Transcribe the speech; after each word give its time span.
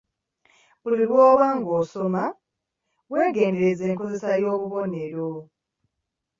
Buli 0.81 0.95
lwoba 1.09 1.45
ng’osoma, 1.57 2.23
weegendereze 3.11 3.83
enkozesa 3.91 4.29
y’obubonero. 4.41 5.29